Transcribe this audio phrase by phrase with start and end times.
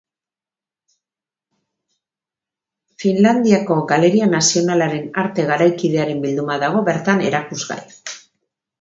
[3.05, 7.83] Finlandiako Galeria Nazionalaren arte garaikidearen bilduma dago bertan erakusgai.